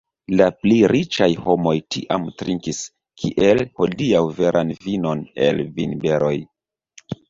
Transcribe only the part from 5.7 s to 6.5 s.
vinberoj.